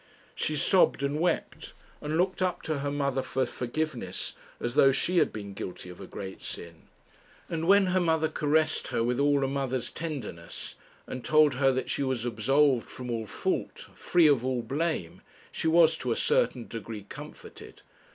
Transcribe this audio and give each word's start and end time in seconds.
She 0.33 0.55
sobbed, 0.55 1.03
and 1.03 1.19
wept, 1.19 1.73
and 2.01 2.17
looked 2.17 2.41
up 2.41 2.63
to 2.63 2.79
her 2.79 2.89
mother 2.89 3.21
for 3.21 3.45
forgiveness 3.45 4.33
as 4.59 4.73
though 4.73 4.91
she 4.91 5.19
had 5.19 5.31
been 5.31 5.53
guilty 5.53 5.91
of 5.91 6.01
a 6.01 6.07
great 6.07 6.41
sin; 6.41 6.87
and 7.47 7.67
when 7.67 7.85
her 7.93 7.99
mother 7.99 8.27
caressed 8.27 8.87
her 8.87 9.03
with 9.03 9.19
all 9.19 9.43
a 9.43 9.47
mother's 9.47 9.91
tenderness, 9.91 10.73
and 11.05 11.23
told 11.23 11.53
her 11.53 11.71
that 11.73 11.91
she 11.91 12.01
was 12.01 12.25
absolved 12.25 12.89
from 12.89 13.11
all 13.11 13.27
fault, 13.27 13.89
free 13.93 14.25
of 14.25 14.43
all 14.43 14.63
blame, 14.63 15.21
she 15.51 15.67
was 15.67 15.95
to 15.97 16.11
a 16.11 16.15
certain 16.15 16.67
degree 16.67 17.05
comforted. 17.07 17.83